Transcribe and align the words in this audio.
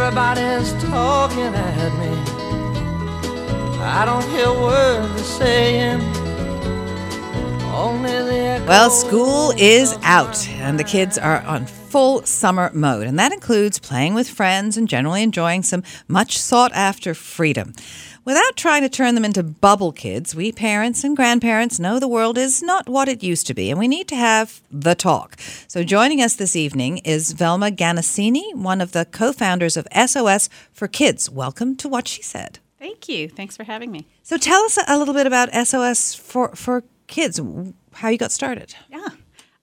Everybody's 0.00 0.72
talking 0.84 1.52
at 1.56 1.98
me. 1.98 2.14
I 3.82 4.04
don't 4.04 4.22
hear 4.30 4.52
words 4.52 5.12
they're 5.14 5.24
saying. 5.24 6.18
Well, 8.68 8.90
school 8.90 9.52
is 9.56 9.96
out, 10.02 10.48
and 10.48 10.78
the 10.78 10.84
kids 10.84 11.18
are 11.18 11.40
on 11.42 11.66
full 11.66 12.22
summer 12.22 12.70
mode, 12.72 13.08
and 13.08 13.18
that 13.18 13.32
includes 13.32 13.80
playing 13.80 14.14
with 14.14 14.28
friends 14.28 14.76
and 14.76 14.88
generally 14.88 15.22
enjoying 15.22 15.64
some 15.64 15.82
much 16.06 16.38
sought 16.38 16.72
after 16.74 17.12
freedom. 17.12 17.72
Without 18.28 18.56
trying 18.56 18.82
to 18.82 18.90
turn 18.90 19.14
them 19.14 19.24
into 19.24 19.42
bubble 19.42 19.90
kids, 19.90 20.34
we 20.34 20.52
parents 20.52 21.02
and 21.02 21.16
grandparents 21.16 21.80
know 21.80 21.98
the 21.98 22.06
world 22.06 22.36
is 22.36 22.62
not 22.62 22.86
what 22.86 23.08
it 23.08 23.22
used 23.22 23.46
to 23.46 23.54
be, 23.54 23.70
and 23.70 23.78
we 23.78 23.88
need 23.88 24.06
to 24.08 24.14
have 24.14 24.60
the 24.70 24.94
talk. 24.94 25.40
So, 25.66 25.82
joining 25.82 26.20
us 26.20 26.36
this 26.36 26.54
evening 26.54 26.98
is 26.98 27.32
Velma 27.32 27.70
Ganassini, 27.70 28.54
one 28.54 28.82
of 28.82 28.92
the 28.92 29.06
co 29.06 29.32
founders 29.32 29.78
of 29.78 29.88
SOS 29.94 30.50
for 30.74 30.86
Kids. 30.86 31.30
Welcome 31.30 31.74
to 31.76 31.88
What 31.88 32.06
She 32.06 32.20
Said. 32.20 32.58
Thank 32.78 33.08
you. 33.08 33.30
Thanks 33.30 33.56
for 33.56 33.64
having 33.64 33.90
me. 33.90 34.06
So, 34.24 34.36
tell 34.36 34.60
us 34.60 34.78
a 34.86 34.98
little 34.98 35.14
bit 35.14 35.26
about 35.26 35.48
SOS 35.66 36.14
for, 36.14 36.54
for 36.54 36.84
Kids, 37.06 37.40
how 37.94 38.10
you 38.10 38.18
got 38.18 38.30
started. 38.30 38.74
Yeah. 38.90 39.08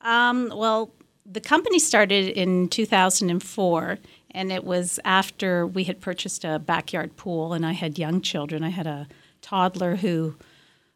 Um, 0.02 0.52
well, 0.52 0.91
the 1.23 1.39
company 1.39 1.77
started 1.77 2.30
in 2.30 2.70
2004, 2.70 4.00
and 4.35 4.52
it 4.52 4.66
was 4.66 4.99
after 5.05 5.66
we 5.66 5.85
had 5.85 6.02
purchased 6.02 6.44
a 6.44 6.59
backyard 6.59 7.16
pool, 7.16 7.53
and 7.53 7.66
I 7.66 7.71
had 7.71 7.98
young 7.98 8.21
children. 8.21 8.63
I 8.63 8.70
had 8.70 8.85
a 8.85 9.08
toddler 9.41 9.95
who 9.95 10.35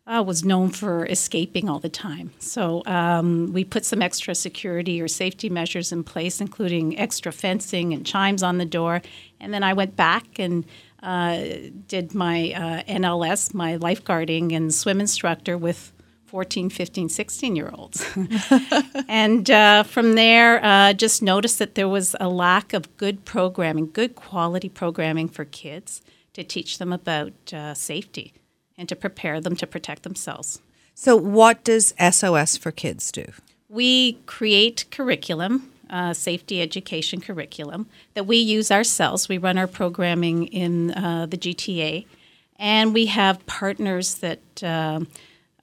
uh, 0.05 0.21
was 0.21 0.43
known 0.43 0.69
for 0.69 1.05
escaping 1.05 1.69
all 1.69 1.79
the 1.79 1.89
time. 1.89 2.31
So 2.39 2.83
um, 2.85 3.53
we 3.53 3.63
put 3.63 3.85
some 3.85 4.01
extra 4.01 4.35
security 4.35 5.01
or 5.01 5.07
safety 5.07 5.49
measures 5.49 5.91
in 5.91 6.03
place, 6.03 6.41
including 6.41 6.99
extra 6.99 7.31
fencing 7.31 7.93
and 7.93 8.05
chimes 8.05 8.43
on 8.43 8.57
the 8.57 8.65
door. 8.65 9.01
And 9.39 9.53
then 9.53 9.63
I 9.63 9.73
went 9.73 9.95
back 9.95 10.37
and 10.37 10.65
uh, 11.01 11.41
did 11.87 12.13
my 12.13 12.51
uh, 12.51 12.83
NLS, 12.91 13.53
my 13.53 13.77
lifeguarding 13.77 14.53
and 14.53 14.73
swim 14.73 14.99
instructor 14.99 15.57
with 15.57 15.93
14, 16.29 16.69
15, 16.69 17.09
16 17.09 17.55
year 17.55 17.71
olds. 17.73 18.05
and 19.07 19.49
uh, 19.49 19.81
from 19.81 20.13
there, 20.13 20.63
uh, 20.63 20.93
just 20.93 21.23
noticed 21.23 21.57
that 21.57 21.73
there 21.73 21.87
was 21.87 22.15
a 22.19 22.29
lack 22.29 22.71
of 22.71 22.95
good 22.97 23.25
programming, 23.25 23.89
good 23.91 24.13
quality 24.15 24.69
programming 24.69 25.27
for 25.27 25.43
kids 25.43 26.03
to 26.33 26.43
teach 26.43 26.77
them 26.77 26.93
about 26.93 27.33
uh, 27.51 27.73
safety 27.73 28.33
and 28.77 28.87
to 28.87 28.95
prepare 28.95 29.41
them 29.41 29.55
to 29.55 29.65
protect 29.65 30.03
themselves. 30.03 30.61
So, 30.93 31.15
what 31.15 31.63
does 31.63 31.95
SOS 31.99 32.57
for 32.57 32.71
Kids 32.71 33.11
do? 33.11 33.25
We 33.67 34.13
create 34.27 34.85
curriculum, 34.91 35.71
uh, 35.89 36.13
safety 36.13 36.61
education 36.61 37.21
curriculum, 37.21 37.87
that 38.13 38.25
we 38.27 38.37
use 38.37 38.69
ourselves. 38.69 39.27
We 39.27 39.39
run 39.39 39.57
our 39.57 39.67
programming 39.67 40.45
in 40.47 40.91
uh, 40.91 41.25
the 41.25 41.37
GTA, 41.37 42.05
and 42.57 42.93
we 42.93 43.07
have 43.07 43.43
partners 43.47 44.15
that 44.15 44.63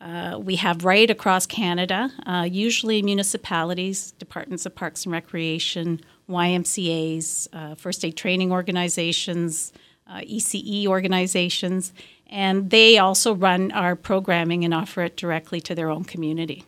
uh, 0.00 0.26
uh, 0.36 0.38
we 0.38 0.56
have 0.56 0.84
right 0.84 1.10
across 1.10 1.46
Canada, 1.46 2.10
uh, 2.26 2.46
usually 2.50 3.02
municipalities, 3.02 4.12
departments 4.12 4.66
of 4.66 4.74
parks 4.74 5.04
and 5.04 5.12
recreation, 5.12 6.00
YMCAs, 6.28 7.48
uh, 7.52 7.74
first 7.74 8.04
aid 8.04 8.16
training 8.16 8.52
organizations, 8.52 9.72
uh, 10.08 10.20
ECE 10.20 10.86
organizations, 10.86 11.92
and 12.28 12.70
they 12.70 12.98
also 12.98 13.34
run 13.34 13.72
our 13.72 13.96
programming 13.96 14.64
and 14.64 14.74
offer 14.74 15.02
it 15.02 15.16
directly 15.16 15.60
to 15.60 15.74
their 15.74 15.90
own 15.90 16.04
community. 16.04 16.64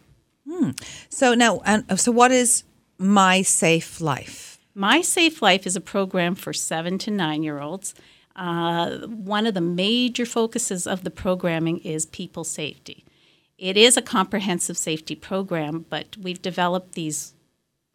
So 1.08 1.34
now, 1.34 1.60
and 1.64 2.00
so 2.00 2.12
what 2.12 2.30
is 2.30 2.64
My 2.98 3.42
Safe 3.42 4.00
Life? 4.00 4.58
My 4.74 5.00
Safe 5.02 5.42
Life 5.42 5.66
is 5.66 5.76
a 5.76 5.80
program 5.80 6.34
for 6.34 6.52
seven 6.52 6.98
to 6.98 7.10
nine 7.10 7.42
year 7.42 7.60
olds. 7.60 7.94
Uh, 8.36 8.98
one 9.06 9.46
of 9.46 9.54
the 9.54 9.60
major 9.60 10.24
focuses 10.24 10.86
of 10.86 11.02
the 11.02 11.10
programming 11.10 11.78
is 11.78 12.06
people 12.06 12.44
safety. 12.44 13.04
It 13.58 13.76
is 13.76 13.96
a 13.96 14.02
comprehensive 14.02 14.78
safety 14.78 15.16
program, 15.16 15.84
but 15.90 16.16
we've 16.16 16.40
developed 16.40 16.92
these 16.92 17.34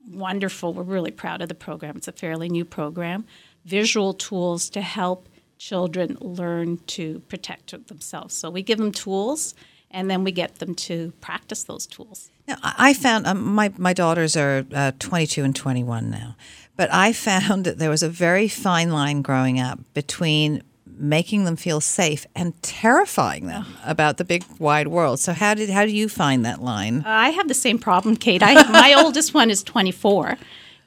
wonderful, 0.06 0.74
we're 0.74 0.84
really 0.84 1.12
proud 1.12 1.42
of 1.42 1.48
the 1.48 1.56
program. 1.56 1.96
It's 1.96 2.08
a 2.10 2.12
fairly 2.12 2.50
new 2.50 2.66
program, 2.66 3.26
visual 3.64 4.14
tools 4.14 4.70
to 4.72 4.82
help 4.82 5.30
children 5.58 6.18
learn 6.20 6.80
to 6.88 7.20
protect 7.30 7.88
themselves. 7.88 8.36
So 8.36 8.50
we 8.50 8.62
give 8.62 8.78
them 8.78 8.92
tools 8.92 9.56
and 9.90 10.10
then 10.10 10.26
we 10.26 10.32
get 10.32 10.56
them 10.56 10.76
to 10.76 11.14
practice 11.22 11.64
those 11.64 11.88
tools. 11.88 12.30
Now, 12.48 12.58
I 12.62 12.94
found 12.94 13.26
um, 13.26 13.54
my 13.54 13.72
my 13.78 13.94
daughters 13.94 14.36
are 14.36 14.66
uh, 14.74 14.92
22 15.00 15.44
and 15.44 15.56
21 15.56 16.10
now, 16.10 16.36
but 16.76 16.92
I 16.92 17.14
found 17.14 17.64
that 17.64 17.78
there 17.78 17.90
was 17.90 18.04
a 18.04 18.10
very 18.10 18.50
fine 18.50 18.92
line 18.92 19.22
growing 19.22 19.60
up 19.62 19.80
between 19.94 20.64
making 21.04 21.44
them 21.44 21.56
feel 21.56 21.82
safe 21.82 22.26
and 22.36 22.60
terrifying 22.64 23.48
them 23.48 23.66
about 23.86 24.18
the 24.18 24.24
big 24.24 24.44
wide 24.58 24.88
world. 24.88 25.20
So 25.20 25.34
how 25.34 25.54
did 25.54 25.70
how 25.70 25.86
do 25.86 25.92
you 25.92 26.08
find 26.08 26.46
that 26.46 26.62
line? 26.62 27.04
I 27.06 27.30
have 27.32 27.48
the 27.48 27.54
same 27.54 27.78
problem, 27.78 28.16
Kate. 28.16 28.42
I, 28.42 28.54
my 28.72 28.94
oldest 28.98 29.34
one 29.34 29.50
is 29.50 29.64
24. 29.64 30.38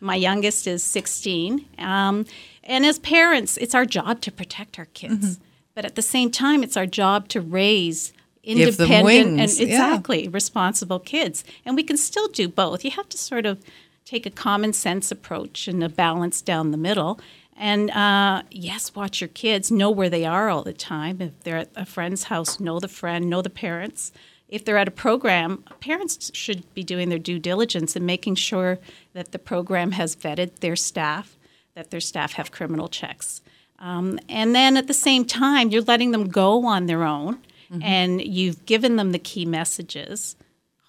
My 0.01 0.17
youngest 0.17 0.67
is 0.67 0.83
16. 0.83 1.67
Um, 1.79 2.25
and 2.65 2.85
as 2.85 2.99
parents, 2.99 3.57
it's 3.59 3.75
our 3.75 3.85
job 3.85 4.21
to 4.23 4.33
protect 4.33 4.79
our 4.79 4.87
kids. 4.87 5.39
But 5.75 5.85
at 5.85 5.95
the 5.95 6.03
same 6.03 6.31
time, 6.31 6.63
it's 6.63 6.77
our 6.77 6.87
job 6.87 7.29
to 7.29 7.41
raise 7.41 8.13
independent 8.43 9.05
wings, 9.05 9.61
and 9.61 9.69
yeah. 9.69 9.75
exactly 9.75 10.29
responsible 10.29 11.01
kids. 11.01 11.45
And 11.65 11.77
we 11.77 11.83
can 11.83 11.97
still 11.97 12.29
do 12.29 12.49
both. 12.49 12.85
You 12.85 12.93
have 12.93 13.09
to 13.11 13.19
sort 13.19 13.45
of 13.45 13.63
take 14.05 14.25
a 14.25 14.31
common 14.31 14.73
sense 14.73 15.11
approach 15.11 15.69
and 15.69 15.83
a 15.85 15.89
balance 15.89 16.41
down 16.41 16.71
the 16.71 16.79
middle. 16.79 17.21
And 17.57 17.91
uh, 17.91 18.43
yes, 18.51 18.95
watch 18.95 19.21
your 19.21 19.29
kids, 19.29 19.71
know 19.71 19.91
where 19.91 20.11
they 20.11 20.25
are 20.27 20.51
all 20.51 20.63
the 20.63 20.75
time. 20.75 21.21
If 21.23 21.41
they're 21.41 21.57
at 21.59 21.71
a 21.75 21.87
friend's 21.87 22.25
house, 22.25 22.61
know 22.61 22.79
the 22.79 22.89
friend, 22.89 23.31
know 23.31 23.41
the 23.41 23.51
parents. 23.51 24.13
If 24.49 24.65
they're 24.65 24.77
at 24.77 24.89
a 24.89 24.93
program, 24.93 25.65
parents 25.81 26.31
should 26.35 26.73
be 26.75 26.85
doing 26.85 27.09
their 27.09 27.19
due 27.19 27.39
diligence 27.39 27.97
and 27.97 28.07
making 28.07 28.37
sure 28.37 28.79
that 29.15 29.33
the 29.33 29.39
program 29.39 29.93
has 29.93 30.15
vetted 30.15 30.61
their 30.61 30.77
staff, 30.77 31.37
that 31.75 31.91
their 31.91 32.01
staff 32.01 32.35
have 32.35 32.53
criminal 32.53 32.89
checks. 32.89 33.41
Um, 33.79 34.21
and 34.29 34.55
then 34.55 34.77
at 34.77 34.87
the 34.87 34.95
same 34.95 35.25
time, 35.25 35.71
you're 35.71 35.83
letting 35.83 36.13
them 36.13 36.29
go 36.29 36.65
on 36.67 36.87
their 36.87 37.03
own 37.03 37.39
and 37.83 38.23
you've 38.23 38.65
given 38.65 38.97
them 38.97 39.13
the 39.13 39.19
key 39.19 39.45
messages. 39.45 40.37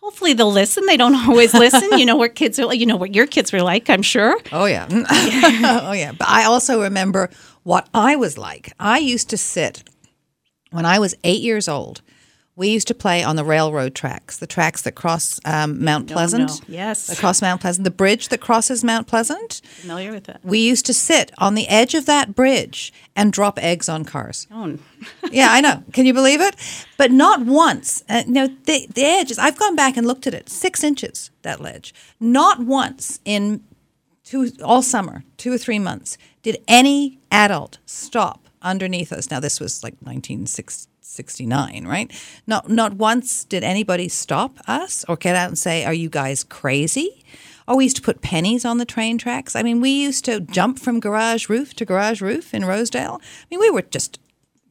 Hopefully 0.08 0.32
they'll 0.32 0.50
listen. 0.50 0.86
They 0.86 0.96
don't 0.96 1.16
always 1.28 1.54
listen. 1.54 2.00
You 2.00 2.06
know 2.06 2.16
what 2.16 2.34
kids 2.34 2.58
are. 2.60 2.74
You 2.74 2.86
know 2.86 2.96
what 2.96 3.14
your 3.14 3.28
kids 3.28 3.52
were 3.52 3.62
like, 3.62 3.90
I'm 3.90 4.02
sure. 4.02 4.40
Oh 4.54 4.64
yeah. 4.64 4.88
oh 4.90 5.92
yeah. 5.92 6.14
But 6.14 6.30
I 6.30 6.46
also 6.46 6.82
remember 6.84 7.30
what 7.64 7.90
I 7.94 8.16
was 8.16 8.38
like. 8.38 8.72
I 8.80 9.00
used 9.00 9.30
to 9.32 9.38
sit 9.38 9.84
when 10.72 10.86
I 10.86 10.98
was 10.98 11.14
eight 11.26 11.42
years 11.42 11.68
old. 11.68 12.02
We 12.58 12.70
used 12.70 12.88
to 12.88 12.96
play 12.96 13.24
on 13.24 13.36
the 13.36 13.44
railroad 13.44 13.94
tracks, 13.94 14.38
the 14.38 14.48
tracks 14.48 14.82
that 14.82 14.94
cross 14.96 15.40
um, 15.46 15.84
Mount 15.84 16.08
Pleasant. 16.08 16.50
no. 16.68 16.76
Yes. 16.76 17.08
Across 17.08 17.44
Mount 17.44 17.62
Pleasant, 17.62 17.84
the 17.84 17.92
bridge 17.92 18.30
that 18.30 18.42
crosses 18.42 18.84
Mount 18.84 19.06
Pleasant. 19.06 19.62
Familiar 19.64 20.12
with 20.12 20.24
that? 20.24 20.44
We 20.44 20.58
used 20.58 20.88
to 20.88 20.94
sit 20.94 21.32
on 21.38 21.54
the 21.54 21.68
edge 21.68 21.94
of 21.94 22.08
that 22.08 22.34
bridge 22.34 22.92
and 23.16 23.32
drop 23.32 23.60
eggs 23.62 23.88
on 23.88 24.06
cars. 24.06 24.48
Oh, 24.52 24.80
yeah, 25.32 25.50
I 25.52 25.62
know. 25.62 25.84
Can 25.94 26.08
you 26.08 26.16
believe 26.16 26.42
it? 26.42 26.56
But 26.98 27.12
not 27.12 27.46
once. 27.46 28.04
Uh, 28.10 28.24
no, 28.26 28.48
the, 28.48 28.88
the 28.92 29.06
edges, 29.06 29.38
I've 29.38 29.60
gone 29.60 29.76
back 29.76 29.96
and 29.96 30.08
looked 30.08 30.26
at 30.26 30.34
it, 30.34 30.50
six 30.50 30.84
inches, 30.84 31.30
that 31.44 31.62
ledge. 31.62 31.94
Not 32.20 32.60
once 32.62 33.20
in 33.24 33.64
two, 34.24 34.52
all 34.64 34.82
summer, 34.82 35.24
two 35.38 35.54
or 35.54 35.60
three 35.60 35.78
months, 35.78 36.18
did 36.42 36.58
any 36.68 37.20
adult 37.32 37.78
stop 37.86 38.48
underneath 38.64 39.14
us. 39.14 39.30
Now, 39.30 39.40
this 39.40 39.60
was 39.60 39.84
like 39.84 40.02
1969, 41.08 41.88
right? 41.88 42.12
Not, 42.46 42.70
not 42.70 42.94
once 42.94 43.46
did 43.46 43.64
anybody 43.64 44.10
stop 44.10 44.58
us 44.68 45.06
or 45.08 45.16
get 45.16 45.36
out 45.36 45.48
and 45.48 45.58
say, 45.58 45.86
Are 45.86 45.94
you 45.94 46.10
guys 46.10 46.44
crazy? 46.44 47.24
Oh, 47.68 47.78
we 47.78 47.86
used 47.86 47.96
to 47.98 48.02
put 48.02 48.22
pennies 48.22 48.66
on 48.66 48.78
the 48.78 48.86
train 48.86 49.18
tracks. 49.18 49.56
I 49.56 49.64
mean, 49.64 49.80
we 49.82 49.90
used 49.90 50.26
to 50.26 50.42
jump 50.42 50.80
from 50.80 51.00
garage 51.00 51.50
roof 51.50 51.74
to 51.76 51.86
garage 51.86 52.22
roof 52.22 52.54
in 52.54 52.66
Rosedale. 52.66 53.20
I 53.22 53.46
mean, 53.50 53.60
we 53.60 53.70
were 53.70 53.82
just 53.84 54.20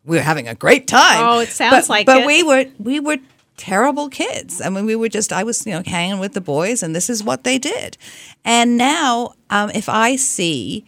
we 0.04 0.16
were 0.16 0.22
having 0.22 0.46
a 0.46 0.54
great 0.54 0.86
time. 0.86 1.26
Oh, 1.26 1.40
it 1.40 1.48
sounds 1.48 1.88
but, 1.88 1.88
like 1.88 2.06
But 2.06 2.18
it. 2.18 2.26
we 2.26 2.42
were 2.42 2.66
we 2.78 3.00
were 3.00 3.18
terrible 3.56 4.08
kids. 4.08 4.60
I 4.60 4.68
mean, 4.68 4.86
we 4.86 4.94
were 4.96 5.08
just 5.08 5.32
I 5.32 5.42
was 5.42 5.66
you 5.66 5.72
know 5.72 5.82
hanging 5.86 6.18
with 6.18 6.34
the 6.34 6.40
boys, 6.40 6.82
and 6.82 6.94
this 6.94 7.08
is 7.10 7.24
what 7.24 7.44
they 7.44 7.58
did. 7.58 7.96
And 8.44 8.76
now, 8.76 9.34
um, 9.50 9.70
if 9.70 9.88
I 9.88 10.16
see 10.16 10.84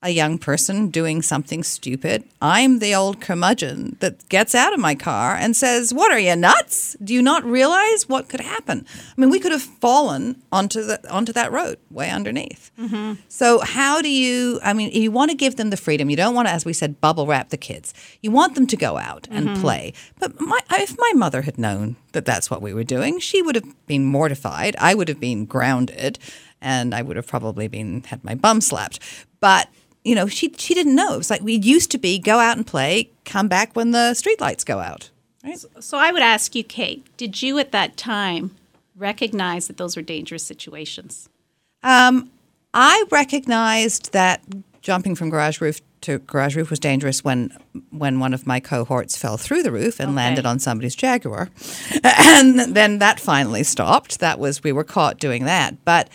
a 0.00 0.10
young 0.10 0.38
person 0.38 0.90
doing 0.90 1.22
something 1.22 1.64
stupid, 1.64 2.22
I'm 2.40 2.78
the 2.78 2.94
old 2.94 3.20
curmudgeon 3.20 3.96
that 3.98 4.28
gets 4.28 4.54
out 4.54 4.72
of 4.72 4.78
my 4.78 4.94
car 4.94 5.34
and 5.34 5.56
says, 5.56 5.92
"What 5.92 6.12
are 6.12 6.18
you 6.20 6.36
nuts? 6.36 6.96
Do 7.02 7.12
you 7.12 7.20
not 7.20 7.44
realize 7.44 8.08
what 8.08 8.28
could 8.28 8.40
happen? 8.40 8.86
I 8.86 9.20
mean, 9.20 9.30
we 9.30 9.40
could 9.40 9.50
have 9.50 9.62
fallen 9.62 10.40
onto 10.52 10.82
the 10.84 11.00
onto 11.10 11.32
that 11.32 11.50
road 11.50 11.78
way 11.90 12.10
underneath." 12.10 12.70
Mm-hmm. 12.78 13.14
So, 13.28 13.58
how 13.58 14.00
do 14.00 14.08
you? 14.08 14.60
I 14.62 14.72
mean, 14.72 14.92
you 14.92 15.10
want 15.10 15.32
to 15.32 15.36
give 15.36 15.56
them 15.56 15.70
the 15.70 15.76
freedom. 15.76 16.10
You 16.10 16.16
don't 16.16 16.34
want 16.34 16.46
to, 16.46 16.54
as 16.54 16.64
we 16.64 16.72
said, 16.72 17.00
bubble 17.00 17.26
wrap 17.26 17.48
the 17.48 17.56
kids. 17.56 17.92
You 18.22 18.30
want 18.30 18.54
them 18.54 18.68
to 18.68 18.76
go 18.76 18.98
out 18.98 19.26
and 19.32 19.48
mm-hmm. 19.48 19.60
play. 19.60 19.94
But 20.20 20.40
my, 20.40 20.60
if 20.72 20.96
my 20.96 21.12
mother 21.16 21.42
had 21.42 21.58
known 21.58 21.96
that 22.12 22.24
that's 22.24 22.50
what 22.50 22.62
we 22.62 22.72
were 22.72 22.84
doing, 22.84 23.18
she 23.18 23.42
would 23.42 23.56
have 23.56 23.86
been 23.86 24.04
mortified. 24.04 24.76
I 24.78 24.94
would 24.94 25.08
have 25.08 25.20
been 25.20 25.44
grounded, 25.44 26.18
and 26.60 26.94
I 26.94 27.02
would 27.02 27.16
have 27.16 27.26
probably 27.26 27.68
been 27.68 28.02
had 28.04 28.22
my 28.24 28.34
bum 28.34 28.60
slapped. 28.60 28.98
But 29.40 29.68
you 30.04 30.14
know, 30.14 30.26
she 30.26 30.52
she 30.56 30.74
didn't 30.74 30.94
know. 30.94 31.14
It 31.14 31.18
was 31.18 31.30
like 31.30 31.42
we 31.42 31.54
used 31.54 31.90
to 31.92 31.98
be 31.98 32.18
go 32.18 32.38
out 32.38 32.56
and 32.56 32.66
play, 32.66 33.10
come 33.24 33.48
back 33.48 33.74
when 33.74 33.90
the 33.90 34.12
streetlights 34.14 34.64
go 34.64 34.78
out. 34.78 35.10
Right? 35.44 35.58
So 35.80 35.98
I 35.98 36.10
would 36.12 36.22
ask 36.22 36.54
you, 36.54 36.64
Kate, 36.64 37.04
did 37.16 37.42
you 37.42 37.58
at 37.58 37.72
that 37.72 37.96
time 37.96 38.56
recognize 38.96 39.66
that 39.68 39.76
those 39.76 39.96
were 39.96 40.02
dangerous 40.02 40.42
situations? 40.42 41.28
Um, 41.82 42.30
I 42.74 43.04
recognized 43.10 44.12
that 44.12 44.42
jumping 44.82 45.14
from 45.14 45.30
garage 45.30 45.60
roof 45.60 45.80
to 46.00 46.18
garage 46.20 46.56
roof 46.56 46.70
was 46.70 46.78
dangerous 46.78 47.22
when 47.24 47.50
when 47.90 48.20
one 48.20 48.32
of 48.34 48.46
my 48.46 48.60
cohorts 48.60 49.16
fell 49.16 49.36
through 49.36 49.62
the 49.62 49.72
roof 49.72 49.98
and 50.00 50.10
Okay. 50.10 50.16
landed 50.16 50.46
on 50.46 50.58
somebody's 50.58 50.94
Jaguar, 50.94 51.50
and 52.04 52.60
then 52.74 52.98
that 52.98 53.20
finally 53.20 53.62
stopped. 53.64 54.20
That 54.20 54.38
was 54.38 54.62
we 54.62 54.72
were 54.72 54.84
caught 54.84 55.18
doing 55.18 55.44
that, 55.44 55.84
but. 55.84 56.08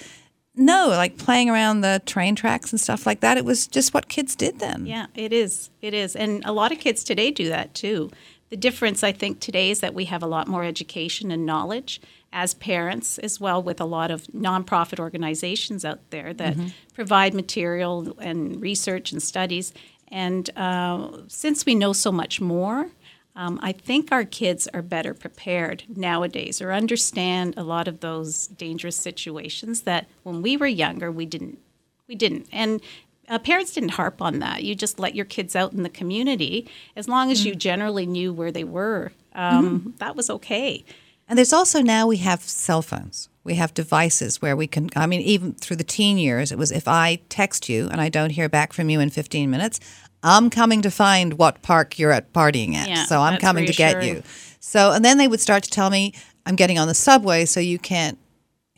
No, 0.55 0.87
like 0.89 1.17
playing 1.17 1.49
around 1.49 1.81
the 1.81 2.01
train 2.05 2.35
tracks 2.35 2.71
and 2.71 2.79
stuff 2.79 3.05
like 3.05 3.21
that. 3.21 3.37
It 3.37 3.45
was 3.45 3.67
just 3.67 3.93
what 3.93 4.07
kids 4.07 4.35
did 4.35 4.59
then. 4.59 4.85
Yeah, 4.85 5.07
it 5.15 5.33
is. 5.33 5.71
It 5.81 5.93
is. 5.93 6.15
And 6.15 6.43
a 6.45 6.51
lot 6.51 6.71
of 6.71 6.79
kids 6.79 7.03
today 7.03 7.31
do 7.31 7.49
that 7.49 7.73
too. 7.73 8.11
The 8.49 8.57
difference, 8.57 9.03
I 9.03 9.11
think, 9.11 9.39
today 9.39 9.71
is 9.71 9.79
that 9.79 9.95
we 9.95 10.05
have 10.05 10.21
a 10.21 10.27
lot 10.27 10.47
more 10.47 10.63
education 10.63 11.31
and 11.31 11.43
knowledge 11.43 11.99
as 12.31 12.53
parents, 12.53 13.17
as 13.17 13.39
well, 13.39 13.63
with 13.63 13.81
a 13.81 13.85
lot 13.85 14.11
of 14.11 14.23
nonprofit 14.27 14.99
organizations 14.99 15.83
out 15.83 15.99
there 16.11 16.33
that 16.35 16.55
provide 16.93 17.33
material 17.33 18.15
and 18.19 18.61
research 18.61 19.11
and 19.11 19.23
studies. 19.23 19.73
And 20.09 20.55
uh, 20.55 21.21
since 21.27 21.65
we 21.65 21.73
know 21.73 21.93
so 21.93 22.11
much 22.11 22.39
more, 22.39 22.89
um, 23.35 23.59
I 23.63 23.71
think 23.71 24.11
our 24.11 24.25
kids 24.25 24.67
are 24.73 24.81
better 24.81 25.13
prepared 25.13 25.83
nowadays 25.87 26.61
or 26.61 26.71
understand 26.71 27.55
a 27.57 27.63
lot 27.63 27.87
of 27.87 27.99
those 28.01 28.47
dangerous 28.47 28.95
situations 28.95 29.81
that 29.81 30.07
when 30.21 30.41
we 30.41 30.55
were 30.55 30.67
younger, 30.67 31.11
we 31.11 31.25
didn't 31.25 31.59
we 32.07 32.15
didn't. 32.15 32.47
And 32.51 32.81
uh, 33.29 33.39
parents 33.39 33.73
didn't 33.73 33.91
harp 33.91 34.21
on 34.21 34.39
that. 34.39 34.63
You 34.63 34.75
just 34.75 34.99
let 34.99 35.15
your 35.15 35.25
kids 35.25 35.55
out 35.55 35.73
in 35.73 35.83
the 35.83 35.89
community. 35.89 36.69
As 36.95 37.07
long 37.07 37.31
as 37.31 37.45
you 37.45 37.55
generally 37.55 38.05
knew 38.05 38.33
where 38.33 38.51
they 38.51 38.65
were, 38.65 39.13
um, 39.33 39.95
that 39.99 40.15
was 40.15 40.29
okay. 40.29 40.83
And 41.27 41.37
there's 41.37 41.53
also 41.53 41.81
now 41.81 42.07
we 42.07 42.17
have 42.17 42.41
cell 42.43 42.81
phones. 42.81 43.29
We 43.43 43.55
have 43.55 43.73
devices 43.73 44.41
where 44.41 44.55
we 44.55 44.67
can, 44.67 44.89
I 44.95 45.05
mean, 45.05 45.21
even 45.21 45.53
through 45.53 45.77
the 45.77 45.83
teen 45.83 46.17
years, 46.17 46.51
it 46.51 46.57
was 46.57 46.71
if 46.71 46.87
I 46.87 47.19
text 47.29 47.67
you 47.67 47.89
and 47.89 47.99
I 47.99 48.09
don't 48.09 48.29
hear 48.29 48.47
back 48.47 48.71
from 48.71 48.89
you 48.89 48.99
in 48.99 49.09
15 49.09 49.49
minutes, 49.49 49.79
I'm 50.21 50.49
coming 50.49 50.81
to 50.81 50.91
find 50.91 51.33
what 51.33 51.61
park 51.61 51.99
you're 51.99 52.11
at 52.11 52.31
partying 52.31 52.75
at. 52.75 52.87
Yeah, 52.87 53.05
so 53.05 53.19
I'm 53.19 53.39
coming 53.39 53.65
to 53.65 53.73
get 53.73 54.03
you. 54.03 54.23
So, 54.61 54.91
and 54.91 55.03
then 55.03 55.17
they 55.17 55.27
would 55.27 55.41
start 55.41 55.63
to 55.63 55.69
tell 55.69 55.89
me, 55.89 56.13
I'm 56.45 56.55
getting 56.55 56.79
on 56.79 56.87
the 56.87 56.93
subway, 56.93 57.43
so 57.43 57.59
you 57.59 57.77
can't 57.77 58.17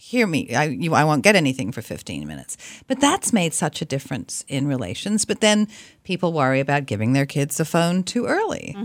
hear 0.06 0.28
me. 0.28 0.54
I, 0.54 0.66
you, 0.66 0.94
I 0.94 1.04
won't 1.04 1.24
get 1.24 1.36
anything 1.36 1.72
for 1.72 1.81
15 1.81 2.28
minutes. 2.28 2.57
But 2.86 3.00
that's 3.00 3.34
made 3.34 3.56
such 3.56 3.81
a 3.81 3.86
difference 3.86 4.46
in 4.48 4.68
relations. 4.68 5.25
But 5.25 5.42
then 5.42 5.68
people 6.04 6.31
worry 6.31 6.60
about 6.60 6.86
giving 6.86 7.13
their 7.13 7.25
kids 7.25 7.60
a 7.60 7.66
phone 7.66 8.04
too 8.04 8.28
early. 8.28 8.75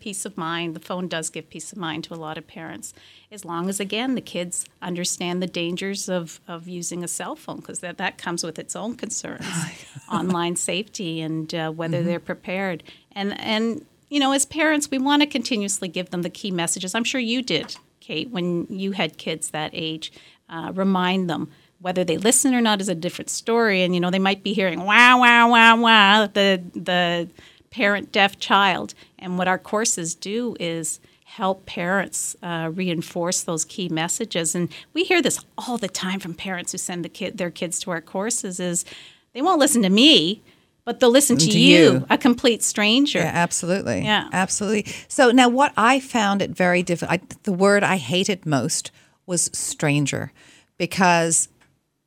Peace 0.00 0.24
of 0.24 0.38
mind. 0.38 0.74
The 0.74 0.80
phone 0.80 1.08
does 1.08 1.28
give 1.28 1.50
peace 1.50 1.72
of 1.72 1.78
mind 1.78 2.04
to 2.04 2.14
a 2.14 2.16
lot 2.16 2.38
of 2.38 2.46
parents, 2.46 2.94
as 3.30 3.44
long 3.44 3.68
as, 3.68 3.80
again, 3.80 4.14
the 4.14 4.22
kids 4.22 4.64
understand 4.80 5.42
the 5.42 5.46
dangers 5.46 6.08
of, 6.08 6.40
of 6.48 6.66
using 6.66 7.04
a 7.04 7.08
cell 7.08 7.36
phone, 7.36 7.56
because 7.56 7.80
that, 7.80 7.98
that 7.98 8.16
comes 8.16 8.42
with 8.42 8.58
its 8.58 8.74
own 8.74 8.96
concerns 8.96 9.46
online 10.10 10.56
safety 10.56 11.20
and 11.20 11.54
uh, 11.54 11.70
whether 11.70 12.02
they're 12.02 12.18
prepared. 12.18 12.82
And, 13.12 13.38
and, 13.38 13.84
you 14.08 14.18
know, 14.18 14.32
as 14.32 14.46
parents, 14.46 14.90
we 14.90 14.96
want 14.96 15.20
to 15.20 15.26
continuously 15.26 15.88
give 15.88 16.08
them 16.08 16.22
the 16.22 16.30
key 16.30 16.50
messages. 16.50 16.94
I'm 16.94 17.04
sure 17.04 17.20
you 17.20 17.42
did, 17.42 17.76
Kate, 18.00 18.30
when 18.30 18.66
you 18.70 18.92
had 18.92 19.18
kids 19.18 19.50
that 19.50 19.70
age. 19.74 20.10
Uh, 20.48 20.70
remind 20.74 21.30
them 21.30 21.50
whether 21.80 22.04
they 22.04 22.16
listen 22.16 22.54
or 22.54 22.60
not 22.60 22.80
is 22.80 22.88
a 22.88 22.94
different 22.94 23.30
story. 23.30 23.82
And 23.82 23.94
you 23.94 24.00
know, 24.00 24.10
they 24.10 24.18
might 24.18 24.42
be 24.42 24.52
hearing 24.52 24.80
wow, 24.84 25.18
wow, 25.20 25.50
wow, 25.50 25.76
wow, 25.76 26.26
the 26.26 26.62
the 26.74 27.28
parent 27.70 28.12
deaf 28.12 28.38
child. 28.38 28.94
And 29.18 29.38
what 29.38 29.48
our 29.48 29.58
courses 29.58 30.14
do 30.14 30.56
is 30.60 31.00
help 31.24 31.64
parents 31.64 32.36
uh, 32.42 32.70
reinforce 32.74 33.42
those 33.42 33.64
key 33.64 33.88
messages. 33.88 34.54
And 34.54 34.68
we 34.92 35.04
hear 35.04 35.22
this 35.22 35.42
all 35.56 35.78
the 35.78 35.88
time 35.88 36.20
from 36.20 36.34
parents 36.34 36.72
who 36.72 36.78
send 36.78 37.04
the 37.04 37.08
kid 37.08 37.38
their 37.38 37.50
kids 37.50 37.80
to 37.80 37.90
our 37.90 38.02
courses 38.02 38.60
is 38.60 38.84
they 39.32 39.40
won't 39.40 39.58
listen 39.58 39.80
to 39.80 39.88
me, 39.88 40.42
but 40.84 41.00
they'll 41.00 41.10
listen 41.10 41.38
to, 41.38 41.46
To 41.46 41.58
you, 41.58 41.78
you. 41.92 42.06
a 42.10 42.18
complete 42.18 42.62
stranger. 42.62 43.20
Yeah, 43.20 43.30
absolutely. 43.32 44.02
Yeah. 44.02 44.28
absolutely. 44.32 44.92
So 45.08 45.30
now, 45.30 45.48
what 45.48 45.72
I 45.74 46.00
found 46.00 46.42
it 46.42 46.50
very 46.50 46.82
difficult. 46.82 47.42
The 47.44 47.52
word 47.52 47.82
I 47.82 47.96
hated 47.96 48.44
most 48.44 48.90
was 49.26 49.50
stranger, 49.52 50.32
because 50.78 51.48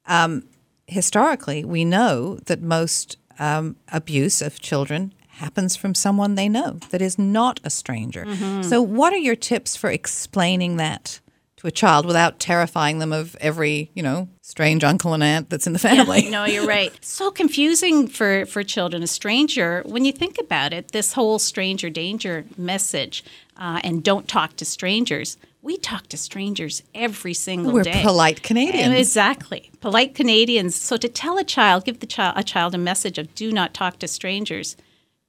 um, 0.06 0.44
historically 0.88 1.64
we 1.66 1.86
know 1.86 2.40
that 2.46 2.62
most 2.62 3.18
um, 3.40 3.76
abuse 3.92 4.42
of 4.42 4.60
children 4.60 5.14
happens 5.28 5.76
from 5.76 5.94
someone 5.94 6.36
they 6.36 6.48
know 6.48 6.80
that 6.92 7.02
is 7.02 7.20
not 7.20 7.60
a 7.64 7.70
stranger. 7.70 8.26
So, 8.64 8.82
what 8.82 9.12
are 9.14 9.18
your 9.18 9.36
tips 9.36 9.76
for 9.76 9.90
explaining 9.90 10.78
that? 10.78 11.20
To 11.58 11.68
a 11.68 11.72
child 11.72 12.06
without 12.06 12.40
terrifying 12.40 13.00
them 13.00 13.14
of 13.14 13.36
every, 13.38 13.90
you 13.94 14.04
know, 14.04 14.28
strange 14.42 14.84
uncle 14.84 15.14
and 15.14 15.24
aunt 15.24 15.50
that's 15.50 15.66
in 15.66 15.72
the 15.72 15.80
family. 15.80 16.30
no, 16.30 16.44
you're 16.44 16.68
right. 16.68 16.94
so 17.04 17.32
confusing 17.32 18.08
for, 18.08 18.46
for 18.46 18.62
children. 18.62 19.02
A 19.04 19.08
stranger, 19.08 19.82
when 19.86 20.04
you 20.04 20.12
think 20.12 20.38
about 20.38 20.74
it, 20.74 20.92
this 20.92 21.14
whole 21.14 21.40
stranger 21.40 21.90
danger 21.90 22.44
message 22.58 23.24
uh, 23.56 23.80
and 23.86 24.04
don't 24.04 24.28
talk 24.28 24.58
to 24.58 24.66
strangers, 24.66 25.38
we 25.62 25.78
talk 25.78 26.08
to 26.08 26.18
strangers 26.18 26.84
every 26.94 27.34
single 27.34 27.82
day. 27.82 27.92
We're 27.96 28.04
polite 28.04 28.44
Canadians. 28.44 28.94
Exactly. 28.94 29.72
Polite 29.82 30.14
Canadians. 30.14 30.76
So 30.76 30.96
to 30.98 31.10
tell 31.10 31.38
a 31.40 31.44
child, 31.44 31.86
give 31.86 32.02
the 32.02 32.06
child 32.06 32.36
a 32.38 32.44
child 32.44 32.76
a 32.76 32.78
message 32.78 33.18
of 33.18 33.34
do 33.34 33.52
not 33.52 33.74
talk 33.74 33.98
to 34.00 34.08
strangers 34.08 34.76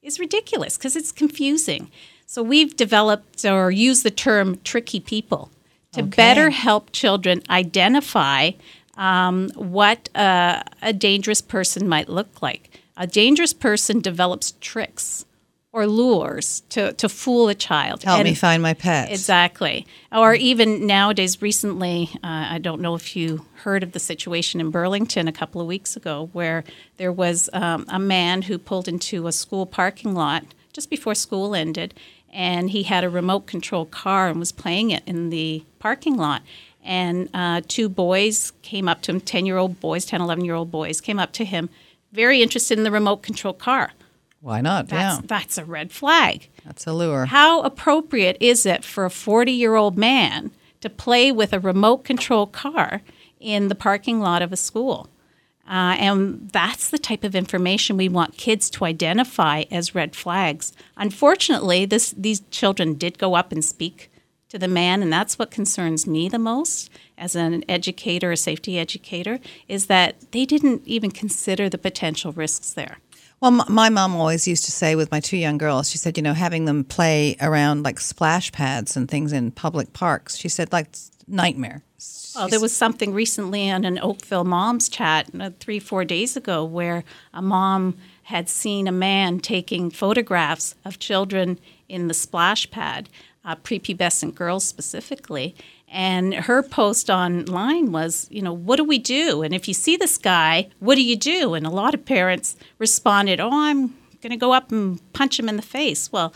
is 0.03 0.21
ridiculous 0.21 0.77
because 0.77 0.95
it's 0.95 1.11
confusing. 1.11 1.91
So 2.27 2.43
we've 2.43 2.77
developed 2.77 3.45
or 3.45 3.71
used 3.71 4.03
the 4.03 4.11
term 4.11 4.61
tricky 4.63 5.01
people 5.01 5.51
to 5.97 6.03
Okay. 6.03 6.17
better 6.17 6.51
help 6.51 6.93
children 6.93 7.43
identify 7.51 8.53
um, 8.97 9.51
what 9.55 10.09
uh, 10.15 10.63
a 10.83 10.93
dangerous 10.93 11.41
person 11.41 11.89
might 11.89 12.09
look 12.09 12.41
like. 12.43 12.71
A 12.97 13.07
dangerous 13.07 13.53
person 13.53 14.01
develops 14.01 14.55
tricks 14.61 15.25
or 15.73 15.87
lures 15.87 16.63
to, 16.71 16.95
to 16.95 17.07
fool 17.07 17.49
a 17.49 17.55
child. 17.55 18.03
Help 18.03 18.25
me 18.25 18.35
find 18.35 18.63
my 18.63 18.73
pet. 18.73 19.11
Exactly. 19.11 19.87
Or 20.11 20.35
even 20.35 20.87
nowadays, 20.87 21.43
recently, 21.43 22.09
uh, 22.25 22.47
I 22.53 22.59
don't 22.59 22.81
know 22.81 22.95
if 22.95 23.15
you 23.15 23.45
heard 23.57 23.83
of 23.83 23.93
the 23.93 23.99
situation 23.99 24.59
in 24.61 24.71
Burlington 24.71 25.29
a 25.29 25.33
couple 25.33 25.61
of 25.61 25.67
weeks 25.67 25.95
ago 25.95 26.31
where 26.33 26.65
there 26.97 27.13
was 27.13 27.51
um, 27.53 27.85
a 27.89 27.99
man 27.99 28.43
who 28.43 28.57
pulled 28.57 28.89
into 28.89 29.27
a 29.27 29.33
school 29.33 29.67
parking 29.67 30.15
lot 30.15 30.45
just 30.73 30.89
before 30.89 31.15
school 31.15 31.55
ended 31.55 31.93
and 32.33 32.71
he 32.71 32.85
had 32.85 33.05
a 33.05 33.09
remote 33.11 33.47
control 33.47 33.87
car 33.87 34.29
and 34.29 34.39
was 34.39 34.53
playing 34.53 34.91
it 34.91 35.03
in 35.07 35.31
the 35.31 35.65
parking 35.79 36.17
lot. 36.17 36.43
And 36.85 37.29
uh, 37.35 37.63
two 37.67 37.89
boys 37.89 38.53
came 38.63 38.89
up 38.89 39.03
to 39.03 39.13
him, 39.13 39.21
10 39.21 39.47
year 39.47 39.57
old 39.57 39.81
boys, 39.81 40.05
10, 40.05 40.21
11 40.21 40.45
year 40.45 40.55
old 40.55 40.71
boys, 40.71 41.01
came 41.01 41.19
up 41.19 41.33
to 41.33 41.45
him, 41.45 41.69
very 42.13 42.43
interested 42.43 42.79
in 42.79 42.85
the 42.85 42.91
remote 42.91 43.23
control 43.23 43.53
car. 43.55 43.93
Why 44.41 44.61
not? 44.61 44.89
That's, 44.89 45.19
yeah, 45.19 45.27
that's 45.27 45.59
a 45.59 45.65
red 45.65 45.91
flag. 45.91 46.49
that's 46.65 46.87
a 46.87 46.93
lure. 46.93 47.27
How 47.27 47.63
appropriate 47.63 48.37
is 48.39 48.65
it 48.65 48.85
for 48.85 49.05
a 49.05 49.11
40 49.11 49.51
year 49.51 49.75
old 49.75 49.99
man 49.99 50.53
to 50.83 50.91
play 50.91 51.33
with 51.33 51.53
a 51.53 51.59
remote 51.59 52.05
control 52.05 52.47
car 52.47 53.03
in 53.41 53.69
the 53.69 53.75
parking 53.75 54.21
lot 54.21 54.43
of 54.43 54.53
a 54.53 54.57
school? 54.57 55.09
Uh, 55.69 55.97
and 55.99 56.49
that's 56.53 56.91
the 56.91 56.99
type 56.99 57.25
of 57.25 57.35
information 57.35 57.97
we 57.97 58.09
want 58.09 58.37
kids 58.37 58.71
to 58.71 58.85
identify 58.85 59.65
as 59.71 59.95
red 59.95 60.15
flags. 60.15 60.73
Unfortunately, 60.97 61.85
this, 61.85 62.13
these 62.17 62.41
children 62.51 62.95
did 62.95 63.19
go 63.19 63.35
up 63.35 63.51
and 63.51 63.65
speak 63.65 64.11
to 64.49 64.59
the 64.59 64.69
man, 64.69 65.03
and 65.03 65.13
that's 65.13 65.39
what 65.39 65.51
concerns 65.51 66.07
me 66.07 66.29
the 66.29 66.39
most 66.39 66.89
as 67.19 67.35
an 67.35 67.65
educator, 67.69 68.31
a 68.31 68.37
safety 68.37 68.79
educator, 68.79 69.41
is 69.67 69.87
that 69.87 70.31
they 70.31 70.45
didn't 70.45 70.83
even 70.87 71.11
consider 71.11 71.69
the 71.69 71.79
potential 71.79 72.33
risks 72.33 72.73
there. 72.73 72.99
Well, 73.41 73.51
my 73.51 73.91
mom 73.91 74.17
always 74.17 74.49
used 74.49 74.65
to 74.65 74.73
say 74.73 74.95
with 74.95 75.11
my 75.11 75.21
two 75.21 75.37
young 75.37 75.59
girls, 75.59 75.91
she 75.91 75.99
said, 75.99 76.17
you 76.17 76.23
know, 76.23 76.33
having 76.33 76.65
them 76.65 76.85
play 76.85 77.37
around 77.41 77.83
like 77.83 78.01
splash 78.01 78.51
pads 78.51 78.97
and 78.97 79.09
things 79.09 79.33
in 79.33 79.51
public 79.51 79.93
parks, 79.93 80.39
she 80.39 80.49
said, 80.49 80.73
like 80.73 80.89
nightmare. 81.27 81.83
Well, 82.35 82.49
there 82.49 82.61
was 82.61 82.77
something 82.77 83.15
recently 83.15 83.71
on 83.71 83.85
an 83.85 83.99
Oakville 83.99 84.45
moms 84.45 84.89
chat 84.89 85.29
uh, 85.39 85.51
three, 85.59 85.79
four 85.79 86.05
days 86.05 86.37
ago 86.37 86.65
where 86.65 87.05
a 87.33 87.41
mom 87.41 87.97
had 88.25 88.49
seen 88.49 88.87
a 88.87 88.93
man 88.93 89.41
taking 89.41 89.91
photographs 89.91 90.75
of 90.85 90.99
children 90.99 91.59
in 91.89 92.09
the 92.09 92.15
splash 92.15 92.71
pad, 92.71 93.09
uh, 93.45 93.57
prepubescent 93.57 94.35
girls 94.35 94.65
specifically. 94.65 95.55
And 95.89 96.35
her 96.35 96.63
post 96.63 97.09
online 97.09 97.93
was, 97.93 98.27
you 98.31 98.43
know, 98.43 98.53
what 98.53 98.77
do 98.77 98.85
we 98.85 98.99
do? 98.99 99.43
And 99.43 99.55
if 99.55 99.69
you 99.69 99.75
see 99.75 99.97
this 99.97 100.19
guy, 100.19 100.69
what 100.81 100.97
do 100.97 101.03
you 101.03 101.17
do? 101.17 101.55
And 101.55 101.67
a 101.67 101.71
lot 101.71 101.95
of 101.95 102.05
parents 102.05 102.57
responded, 102.79 103.41
oh, 103.41 103.51
I'm 103.53 103.97
going 104.21 104.31
to 104.31 104.37
go 104.37 104.53
up 104.53 104.73
and 104.73 105.01
punch 105.13 105.39
him 105.39 105.49
in 105.49 105.57
the 105.57 105.63
face. 105.63 106.11
Well, 106.11 106.35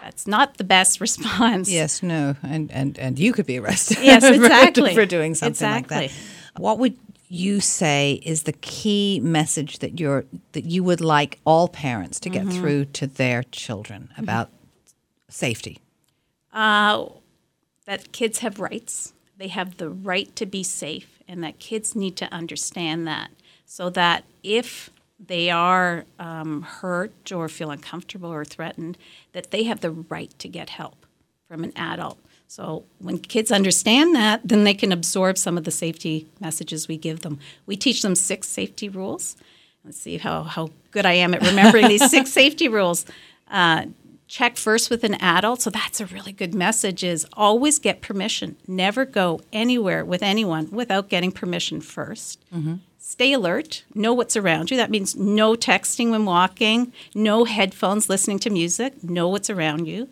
that's 0.00 0.26
not 0.26 0.56
the 0.56 0.64
best 0.64 1.00
response. 1.00 1.70
Yes, 1.70 2.02
no, 2.02 2.36
and 2.42 2.70
and 2.72 2.98
and 2.98 3.18
you 3.18 3.32
could 3.32 3.46
be 3.46 3.58
arrested. 3.58 3.98
Yes, 4.02 4.26
for- 4.26 4.34
exactly. 4.34 4.94
for 4.94 5.06
doing 5.06 5.34
something 5.34 5.68
like 5.70 5.88
that. 5.88 6.10
What 6.56 6.78
would 6.78 6.96
you 7.28 7.60
say 7.60 8.20
is 8.24 8.42
the 8.42 8.52
key 8.52 9.20
message 9.22 9.78
that 9.78 10.00
you're 10.00 10.24
that 10.52 10.64
you 10.64 10.82
would 10.82 11.00
like 11.00 11.38
all 11.44 11.68
parents 11.68 12.18
to 12.20 12.30
get 12.30 12.46
through 12.48 12.86
to 12.86 13.06
their 13.06 13.42
children 13.44 14.10
about 14.16 14.50
safety? 15.28 15.78
Uh, 16.52 17.06
that 17.86 18.12
kids 18.12 18.40
have 18.40 18.58
rights. 18.58 19.12
They 19.38 19.48
have 19.48 19.76
the 19.76 19.88
right 19.88 20.34
to 20.36 20.44
be 20.44 20.62
safe, 20.62 21.20
and 21.28 21.42
that 21.44 21.58
kids 21.58 21.94
need 21.94 22.16
to 22.16 22.32
understand 22.32 23.06
that 23.06 23.30
so 23.64 23.88
that 23.90 24.24
if 24.42 24.90
they 25.26 25.50
are 25.50 26.04
um, 26.18 26.62
hurt 26.62 27.30
or 27.32 27.48
feel 27.48 27.70
uncomfortable 27.70 28.32
or 28.32 28.44
threatened, 28.44 28.96
that 29.32 29.50
they 29.50 29.64
have 29.64 29.80
the 29.80 29.90
right 29.90 30.36
to 30.38 30.48
get 30.48 30.70
help 30.70 31.06
from 31.46 31.64
an 31.64 31.72
adult. 31.76 32.18
So 32.46 32.84
when 32.98 33.18
kids 33.18 33.52
understand 33.52 34.14
that, 34.16 34.40
then 34.44 34.64
they 34.64 34.74
can 34.74 34.90
absorb 34.90 35.38
some 35.38 35.56
of 35.56 35.64
the 35.64 35.70
safety 35.70 36.26
messages 36.40 36.88
we 36.88 36.96
give 36.96 37.20
them. 37.20 37.38
We 37.66 37.76
teach 37.76 38.02
them 38.02 38.16
six 38.16 38.48
safety 38.48 38.88
rules. 38.88 39.36
Let's 39.84 40.00
see 40.00 40.18
how, 40.18 40.42
how 40.42 40.70
good 40.90 41.06
I 41.06 41.12
am 41.12 41.32
at 41.32 41.42
remembering 41.46 41.88
these 41.88 42.10
six 42.10 42.32
safety 42.42 42.68
rules. 42.68 43.06
Uh, 43.48 43.86
check 44.26 44.56
first 44.56 44.90
with 44.90 45.04
an 45.04 45.14
adult. 45.14 45.62
So 45.62 45.70
that's 45.70 46.00
a 46.00 46.06
really 46.06 46.32
good 46.32 46.54
message 46.54 47.04
is 47.04 47.26
always 47.34 47.78
get 47.78 48.00
permission. 48.00 48.56
Never 48.66 49.04
go 49.04 49.40
anywhere 49.52 50.04
with 50.04 50.22
anyone 50.22 50.70
without 50.70 51.08
getting 51.08 51.32
permission 51.32 51.80
1st 51.80 52.38
Stay 53.02 53.32
alert. 53.32 53.82
Know 53.94 54.12
what's 54.12 54.36
around 54.36 54.70
you. 54.70 54.76
That 54.76 54.90
means 54.90 55.16
no 55.16 55.54
texting 55.54 56.10
when 56.10 56.26
walking, 56.26 56.92
no 57.14 57.44
headphones 57.44 58.10
listening 58.10 58.38
to 58.40 58.50
music. 58.50 59.02
Know 59.02 59.26
what's 59.26 59.48
around 59.48 59.86
you. 59.86 60.08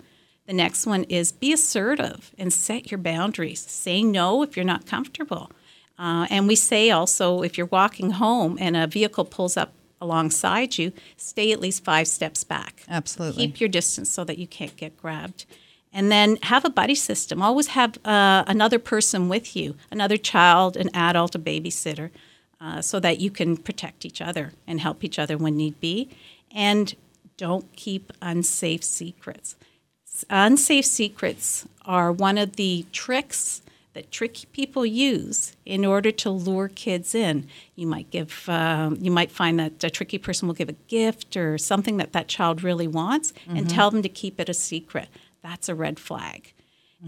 The 0.47 0.55
next 0.55 0.87
one 0.87 1.05
is 1.05 1.31
be 1.31 1.53
assertive 1.53 2.33
and 2.39 2.51
set 2.51 2.91
your 2.91 2.97
boundaries. 2.97 3.61
Say 3.61 4.03
no 4.03 4.43
if 4.43 4.57
you're 4.57 4.65
not 4.65 4.87
comfortable. 4.87 5.53
Uh, 5.99 6.27
and 6.31 6.49
we 6.49 6.57
say 6.57 6.91
also 6.91 7.43
if 7.43 7.59
you're 7.59 7.67
walking 7.67 8.13
home 8.13 8.57
and 8.59 8.75
a 8.75 8.87
vehicle 8.87 9.27
pulls 9.27 9.59
up 9.59 9.75
alongside 10.01 10.79
you, 10.79 10.93
stay 11.19 11.53
at 11.53 11.61
least 11.61 11.85
five 11.85 12.09
steps 12.09 12.43
back. 12.43 12.85
Absolutely. 12.89 13.49
Keep 13.49 13.61
your 13.61 13.69
distance 13.69 14.11
so 14.11 14.25
that 14.25 14.39
you 14.39 14.47
can't 14.47 14.77
get 14.77 14.97
grabbed. 14.97 15.45
And 15.93 16.11
then 16.11 16.39
have 16.45 16.65
a 16.65 16.71
buddy 16.71 16.95
system. 16.95 17.43
Always 17.43 17.69
have 17.69 17.99
uh, 18.07 18.45
another 18.47 18.79
person 18.79 19.29
with 19.29 19.55
you, 19.55 19.75
another 19.91 20.17
child, 20.17 20.75
an 20.79 20.89
adult, 20.95 21.35
a 21.35 21.39
babysitter, 21.39 22.11
uh, 22.61 22.81
so 22.81 23.01
that 23.01 23.21
you 23.21 23.31
can 23.31 23.57
protect 23.57 24.05
each 24.05 24.21
other 24.21 24.53
and 24.67 24.81
help 24.81 25.05
each 25.05 25.19
other 25.19 25.37
when 25.37 25.57
need 25.57 25.81
be. 25.81 26.09
And 26.51 26.95
don't 27.37 27.73
keep 27.77 28.13
unsafe 28.21 28.83
secrets. 28.83 29.57
Unsafe 30.29 30.85
secrets 30.85 31.67
are 31.85 32.11
one 32.11 32.39
of 32.39 32.57
the 32.57 32.85
tricks 32.93 33.63
that 33.95 34.11
tricky 34.11 34.47
people 34.53 34.85
use 34.85 35.57
in 35.65 35.85
order 35.85 36.11
to 36.11 36.31
lure 36.31 36.69
kids 36.69 37.15
in. 37.15 37.47
You 37.75 37.87
might 37.87 38.11
give, 38.11 38.49
um, 38.49 38.97
you 39.01 39.11
might 39.11 39.31
find 39.31 39.59
that 39.59 39.83
a 39.83 39.91
tricky 39.91 40.19
person 40.19 40.47
will 40.47 40.55
give 40.55 40.69
a 40.69 40.77
gift 40.89 41.37
or 41.37 41.59
something 41.59 41.97
that 41.97 42.13
that 42.13 42.29
child 42.29 42.63
really 42.63 42.87
wants, 42.87 43.33
and 43.49 43.69
tell 43.69 43.91
them 43.91 44.03
to 44.03 44.09
keep 44.09 44.39
it 44.41 44.49
a 44.49 44.55
secret. 44.55 45.09
That's 45.43 45.69
a 45.69 45.75
red 45.75 45.99
flag. 45.99 46.53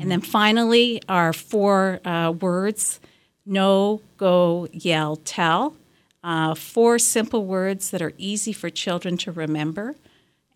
And 0.01 0.11
then 0.11 0.21
finally, 0.21 1.03
our 1.09 1.33
four 1.33 2.01
uh, 2.05 2.31
words: 2.31 3.01
know, 3.51 4.01
go, 4.17 4.69
yell, 4.73 5.17
tell. 5.17 5.75
Uh, 6.23 6.55
four 6.55 6.99
simple 6.99 7.45
words 7.45 7.91
that 7.91 8.03
are 8.03 8.13
easy 8.19 8.53
for 8.53 8.71
children 8.71 9.17
to 9.17 9.33
remember, 9.33 9.97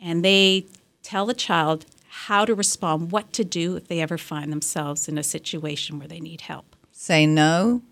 and 0.00 0.24
they 0.24 0.66
tell 1.02 1.26
the 1.26 1.34
child 1.34 1.86
how 2.08 2.44
to 2.44 2.54
respond, 2.54 3.10
what 3.10 3.32
to 3.32 3.44
do 3.44 3.76
if 3.76 3.88
they 3.88 4.00
ever 4.00 4.16
find 4.16 4.52
themselves 4.52 5.08
in 5.08 5.18
a 5.18 5.22
situation 5.22 5.98
where 5.98 6.08
they 6.08 6.20
need 6.20 6.42
help. 6.42 6.76
Say 6.92 7.26
no. 7.26 7.82